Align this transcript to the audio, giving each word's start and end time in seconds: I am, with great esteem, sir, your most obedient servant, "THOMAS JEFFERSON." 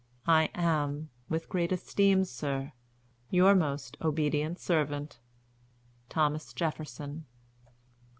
I 0.25 0.49
am, 0.55 1.11
with 1.29 1.47
great 1.47 1.71
esteem, 1.71 2.25
sir, 2.25 2.71
your 3.29 3.53
most 3.53 3.97
obedient 4.01 4.57
servant, 4.57 5.19
"THOMAS 6.09 6.53
JEFFERSON." 6.53 7.25